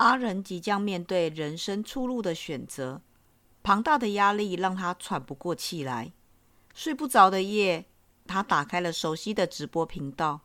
[0.00, 3.02] 阿仁即将面对人生出路的选择，
[3.62, 6.10] 庞大的压力让他喘不过气来。
[6.72, 7.84] 睡不着的夜，
[8.26, 10.40] 他打开了熟悉的直播频道。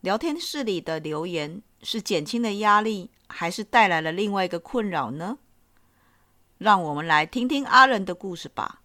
[0.00, 5.38] 聊天室里的留言是减轻了压力，还是带来了另外一个困扰呢？
[6.58, 8.79] 让我们来听听阿仁的故事吧。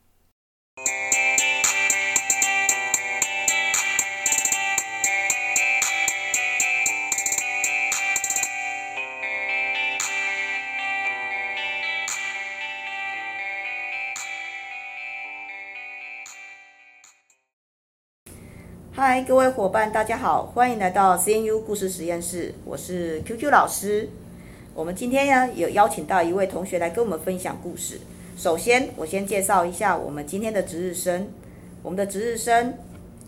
[18.98, 24.08] 嗨，各位伙伴，大家好，欢迎来到 CNU 故事实验室，我是 QQ 老师。
[24.74, 28.00] 我们今天呢有邀请到一位同学来跟我们分享故事。
[28.38, 31.28] 首先，我先介绍一下我们今天的值日生，
[31.84, 32.74] 我们的值日生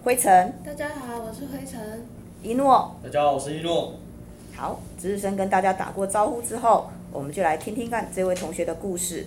[0.05, 0.53] 灰尘。
[0.65, 2.07] 大家好，我是灰尘。
[2.41, 2.95] 一诺。
[3.03, 3.95] 大家好，我是一诺。
[4.55, 9.25] 好，值日生跟大家打过招呼之后，我们就来听听看这位同学的故事。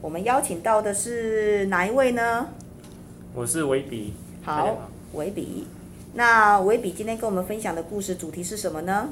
[0.00, 2.46] 我们邀请到的是哪一位呢？
[3.34, 4.14] 我是维比。
[4.44, 4.78] 好。
[5.14, 5.66] 维比，
[6.14, 9.08] 那维比今天跟我们分享的故事主题是什么呢？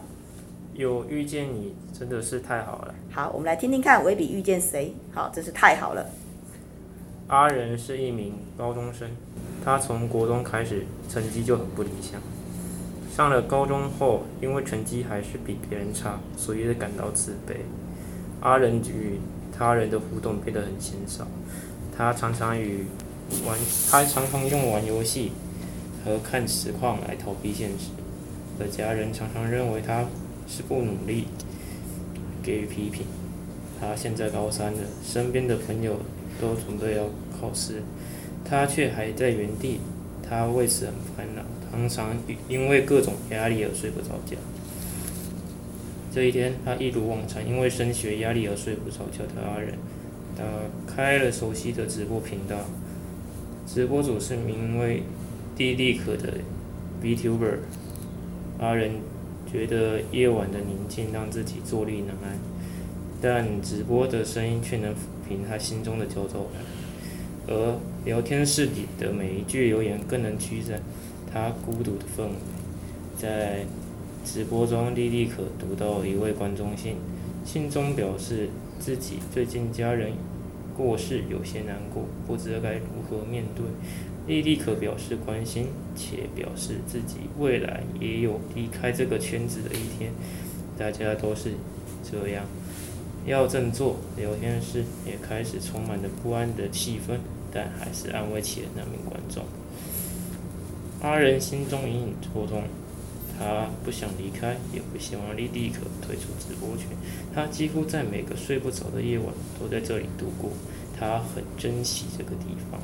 [0.75, 2.95] 有遇见你真的是太好了。
[3.11, 4.95] 好，我们来听听看维比遇见谁。
[5.13, 6.07] 好，真是太好了。
[7.29, 9.11] 阿仁是一名高中生，
[9.65, 12.21] 他从国中开始成绩就很不理想。
[13.15, 17.57] 上了高中后，因为成绩还是比别人差，所以感到自卑。
[18.41, 19.21] 阿仁与
[19.57, 21.27] 他人的互动变得很减少，
[21.97, 22.87] 他常常与
[23.47, 23.59] 玩，
[23.91, 25.33] 他常常用玩游戏。
[26.05, 27.91] 和看实况来逃避现实，
[28.59, 30.07] 而家人常常认为他
[30.49, 31.29] 是不努力，
[32.43, 33.07] 给予批评。
[33.81, 36.01] 他现在高三了，身边的朋友
[36.41, 37.05] 都准备要
[37.41, 37.83] 考试，
[38.45, 39.81] 他却还在原地。
[40.29, 42.17] 他为此很烦恼，常常
[42.49, 44.37] 因为各种压力而睡不着觉。
[46.13, 49.75] 这一天，他一如往常，因为升学压力而睡不着觉的阿仁，
[50.37, 50.45] 打
[50.87, 52.57] 开了熟悉的直播频道，
[53.67, 55.05] 直播主是名为。
[55.57, 56.39] 莉莉可的
[57.03, 57.59] VTuber，
[58.59, 58.93] 阿仁
[59.51, 62.39] 觉得夜晚的宁静让自己坐立难安，
[63.21, 64.97] 但直播的声音却能抚
[65.29, 66.63] 平他心中的焦躁感，
[67.49, 70.81] 而聊天室里的每一句留言更能驱散
[71.31, 72.33] 他孤独的氛围。
[73.19, 73.67] 在
[74.25, 76.97] 直播中，莉莉可读到一位观众信，
[77.45, 78.49] 信中表示
[78.79, 80.13] 自己最近家人
[80.77, 83.65] 过世，有些难过，不知该如何面对。
[84.27, 85.67] 莉莉可表示关心，
[85.97, 90.13] 且表示自己未来也有离开这个圈子的一天。
[90.79, 91.53] 大家都是
[92.09, 92.45] 这样，
[93.27, 93.97] 要振作。
[94.17, 97.19] 聊天室也开始充满了不安的气氛，
[97.53, 99.45] 但还是安慰起了那名观众。
[101.03, 102.63] 阿仁心中隐隐作痛，
[103.37, 106.87] 他不想离开，也不希望莉莉可退出直播圈。
[107.35, 109.27] 他几乎在每个睡不着的夜晚
[109.59, 110.53] 都在这里度过，
[110.97, 112.81] 他很珍惜这个地方。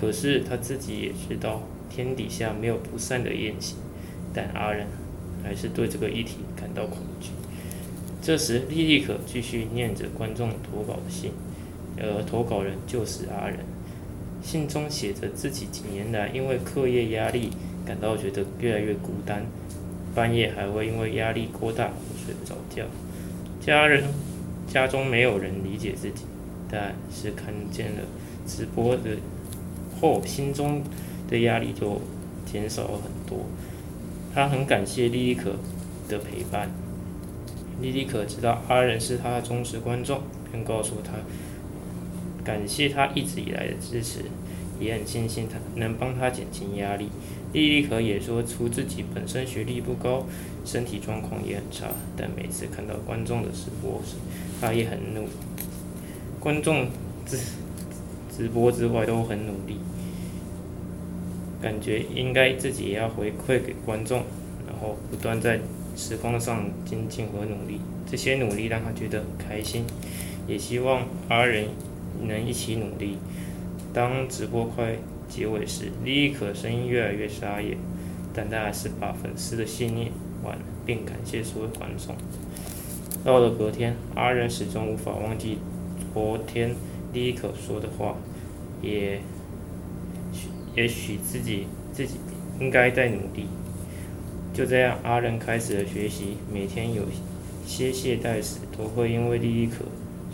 [0.00, 3.74] 可是他自己也知道，天底下没有不散的宴席，
[4.32, 4.86] 但阿仁
[5.44, 7.28] 还是对这个议题感到恐惧。
[8.22, 11.32] 这时，莉莉可继续念着观众投稿的信，
[11.98, 13.58] 而投稿人就是阿仁。
[14.42, 17.50] 信中写着自己几年来因为课业压力
[17.84, 19.44] 感到觉得越来越孤单，
[20.14, 21.90] 半夜还会因为压力过大
[22.24, 22.86] 睡不着觉。
[23.60, 24.04] 家人
[24.66, 26.24] 家中没有人理解自己，
[26.70, 28.02] 但是看见了
[28.46, 29.02] 直播的。
[30.00, 30.82] 后心中
[31.28, 32.00] 的压力就
[32.44, 33.46] 减少了很多。
[34.34, 35.56] 他很感谢莉莉可
[36.08, 36.70] 的陪伴。
[37.80, 40.20] 莉莉可知道阿仁是他的忠实观众，
[40.52, 41.12] 并告诉他
[42.44, 44.24] 感谢他一直以来的支持，
[44.78, 47.08] 也很庆幸他能帮他减轻压力。
[47.52, 50.26] 莉莉可也说出自己本身学历不高，
[50.64, 51.86] 身体状况也很差，
[52.16, 54.16] 但每次看到观众的直播时，
[54.60, 55.26] 他也很努。
[56.38, 56.86] 观众
[57.26, 57.36] 直
[58.40, 59.76] 直播之外都很努力。
[61.60, 64.22] 感觉应该自己也要回馈给观众，
[64.66, 65.60] 然后不断在
[65.94, 67.82] 时光上精进和努力。
[68.10, 69.84] 这些努力让他觉得很开心，
[70.48, 71.66] 也希望阿仁
[72.26, 73.18] 能一起努力。
[73.92, 74.94] 当直播快
[75.28, 77.76] 结尾时，莉莉可声音越来越沙哑，
[78.32, 80.10] 但他还是把粉丝的信念
[80.42, 82.16] 完，并感谢所有观众。
[83.22, 85.58] 到了隔天，阿仁始终无法忘记
[86.14, 86.74] 昨天
[87.12, 88.16] 莉莉可说的话，
[88.82, 89.20] 也。
[90.32, 92.20] 许也许自己自己
[92.60, 93.46] 应该在努力。
[94.52, 96.36] 就这样，阿仁开始了学习。
[96.52, 97.04] 每天有
[97.66, 99.84] 些懈怠时，都会因为莉莉可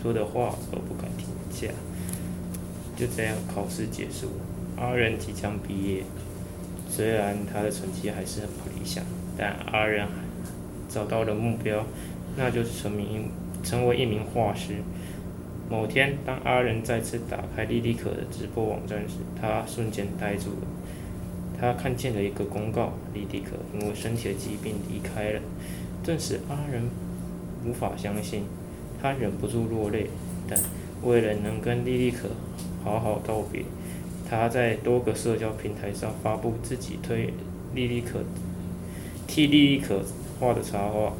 [0.01, 1.67] 说的话而不敢停下。
[2.95, 6.03] 就这样，考试结束了，阿仁即将毕业。
[6.89, 9.03] 虽然他的成绩还是很不理想，
[9.37, 10.07] 但阿仁
[10.89, 11.85] 找到了目标，
[12.35, 13.29] 那就是成名
[13.63, 14.77] 成为一名画师。
[15.69, 20.67] 某天，当阿仁再次打开莉莉可的直播网站时，他瞬间呆住了。
[21.59, 25.41] 他看见了一个公告：莉莉可因为身体的疾病离开了。
[26.05, 26.83] 顿时，阿仁
[27.65, 28.43] 无法相信，
[29.01, 30.07] 他忍不住落泪。
[30.47, 30.57] 但
[31.03, 32.29] 为了能跟莉莉可
[32.83, 33.63] 好好道别，
[34.29, 37.33] 他在多个社交平台上发布自己推
[37.75, 38.19] 莉莉可
[39.27, 40.01] 替莉莉可
[40.39, 41.11] 画的插画，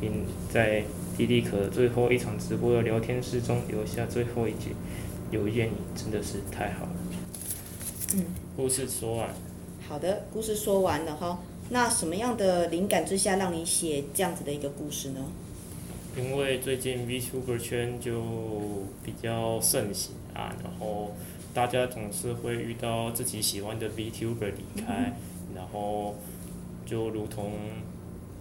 [0.00, 0.84] 并在
[1.20, 4.74] 莉莉可最后一场直播的聊天室中留下最后一句
[5.30, 6.92] ：“有一见你真的是太好了。”
[8.16, 8.24] 嗯，
[8.56, 9.28] 故事说完。
[9.86, 11.38] 好的，故事说完了哈。
[11.68, 15.20] 那什么样的灵感之下让你写这样子的一个故事呢？
[16.16, 18.22] 因为最近 VTuber 圈就
[19.04, 21.14] 比较盛行啊，然后
[21.52, 25.12] 大家总是会遇到自己喜欢的 VTuber 离开，
[25.50, 26.16] 嗯、然后
[26.86, 27.52] 就如同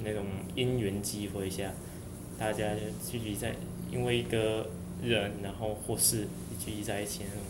[0.02, 0.24] 那种
[0.56, 1.74] 因缘机会下，
[2.40, 2.64] 大家
[3.06, 3.54] 聚集在
[3.92, 4.70] 因为一个
[5.04, 6.28] 人，然后或是
[6.64, 7.44] 聚集在一起那种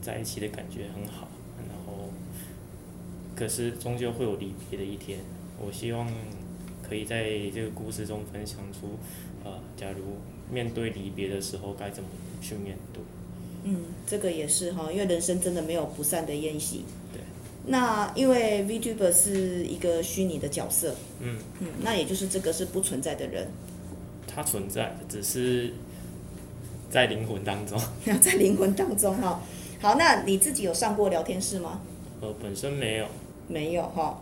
[0.00, 1.28] 在一起的感觉很好，
[1.68, 2.08] 然后
[3.36, 5.20] 可是终究会有离别的一天，
[5.60, 6.10] 我希望。
[6.88, 7.22] 可以在
[7.54, 8.96] 这个故事中分享出，
[9.44, 10.16] 呃，假如
[10.50, 12.08] 面对离别的时候该怎么
[12.40, 13.02] 去面对。
[13.64, 16.86] 嗯，这个也是哈，因为人生真的没有不散的宴席。
[17.12, 17.20] 对。
[17.68, 20.94] 那因为 VTuber 是一个虚拟的角色。
[21.20, 21.38] 嗯。
[21.60, 23.48] 嗯，那也就是这个是不存在的人。
[24.26, 25.72] 他存在，只是
[26.90, 27.80] 在灵魂当中。
[28.20, 29.40] 在灵魂当中哈。
[29.80, 31.80] 好，那你自己有上过聊天室吗？
[32.20, 33.06] 呃，本身没有。
[33.46, 34.20] 没有哈。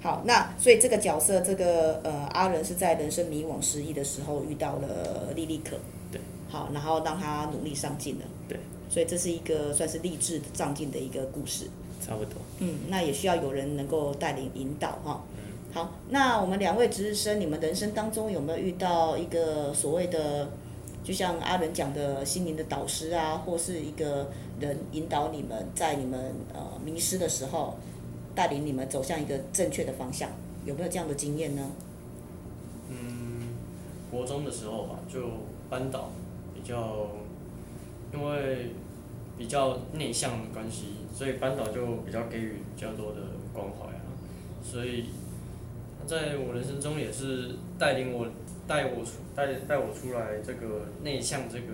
[0.00, 5.76] 好，那所以这个角色，这个呃阿仁是在人生迷惘失意的时候遇到了莉莉可，
[6.12, 11.64] 对，好，然后让他努力上进了，对，所以这是一个算是励志上进的一个故事，
[12.08, 20.48] 差不多，嗯，那也需要有人能够带领引导哈，嗯，好，那我们两位值日生，你们人生当中有没有遇到一个所谓的，
[21.04, 27.74] 就像阿伦讲的心灵的导师啊，或是一个人引导你们在你们呃迷失的时候？
[28.34, 30.30] 带领你们走向一个正确的方向，
[30.64, 31.70] 有没有这样的经验呢？
[32.88, 33.48] 嗯，
[34.12, 35.28] 国中的时候吧，就
[35.68, 36.08] 班导
[36.54, 37.08] 比较，
[38.14, 38.70] 因为
[39.38, 43.20] 比较内向的关系，所以班导就比较给予比较多的
[43.52, 44.02] 关怀啊。
[44.62, 45.06] 所以，
[46.06, 48.26] 在我人生中也是带领我
[48.66, 51.72] 带我出带带我出来这个内向这个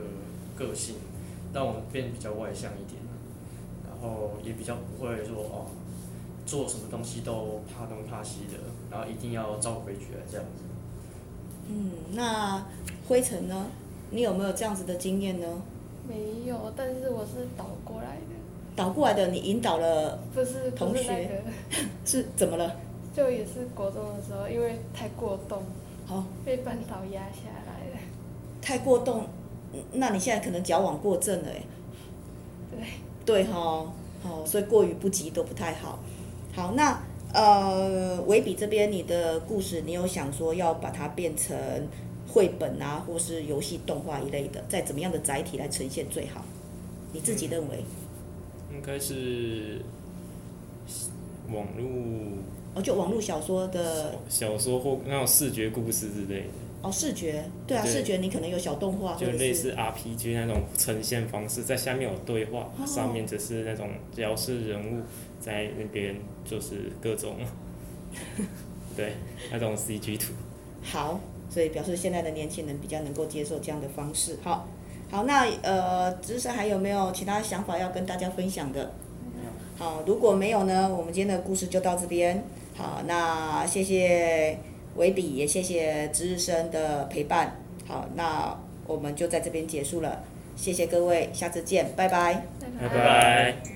[0.56, 0.96] 个性，
[1.52, 3.00] 让我变比较外向一点，
[3.88, 5.66] 然后也比较不会说哦。
[6.46, 8.58] 做什么东西都怕东怕西的，
[8.90, 10.62] 然后一定要照规矩来这样子。
[11.68, 12.66] 嗯，那
[13.08, 13.66] 辉成呢？
[14.10, 15.46] 你有没有这样子的经验呢？
[16.08, 18.34] 没有，但是我是倒过来的。
[18.76, 21.02] 倒过来的，你引导了不是同学？
[21.10, 22.76] 那个、 是怎么了？
[23.16, 25.62] 就也是国中的时候，因为太过动，
[26.06, 27.98] 好、哦、被班导压下来了。
[28.60, 29.26] 太过动，
[29.92, 31.62] 那你现在可能矫枉过正了哎。
[32.70, 32.86] 对。
[33.24, 33.86] 对哈，
[34.22, 35.98] 好，所以过于不及都不太好。
[36.54, 37.00] 好，那
[37.32, 41.56] 呃，维比这边你的故事，你有想说要把它变成
[42.34, 46.44] 绘本啊，或是游戏动画一类的，在怎么样的载体来呈现最好？
[47.12, 47.84] 你自己认为？
[48.72, 49.80] 应该是
[51.48, 51.86] 网络
[52.74, 56.46] 哦，就网络小说的小说或那种视觉故事之类的。
[56.82, 65.02] 哦，视觉，对啊，对视觉你可能有小动画，就类似 RPG 那种呈现方式，在下面有对话，哦、上面只是那种描述人物。
[65.40, 67.36] 在那边就是各种，
[68.96, 69.12] 对
[69.52, 70.32] 那种 CG 图。
[70.82, 71.20] 好，
[71.54, 74.36] 所以表示现在的年轻人比较能够接受这样的方式。
[74.42, 74.66] 好，
[75.08, 78.90] 好，那呃，值日生还有没有其他想法要跟大家分享的？
[79.32, 79.50] 没有。
[79.78, 82.42] 好，如果没有呢，我们今天的故事就到这边。
[82.76, 84.58] 好，那谢谢
[84.96, 87.56] 维比，也谢谢值日生的陪伴。
[87.86, 88.58] 好，那
[88.88, 90.24] 我们就在这边结束了。
[90.56, 92.46] 谢谢各位，下次见，拜拜。
[92.60, 92.88] 拜拜。
[92.88, 93.73] 拜拜。